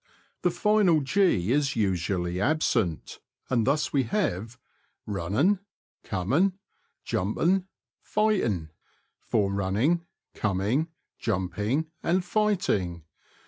The 0.41 0.49
final 0.49 1.01
g 1.01 1.51
is 1.51 1.75
usually 1.75 2.41
absent, 2.41 3.19
and 3.51 3.67
thus 3.67 3.93
we 3.93 4.01
have 4.05 4.57
runnen, 5.07 5.59
cumen, 6.03 6.53
jump'n, 7.05 7.65
fight'n, 8.01 8.71
for 9.19 9.53
running, 9.53 10.03
coming, 10.33 10.87
jumping, 11.19 11.91
and 12.01 12.25
fighting. 12.25 13.03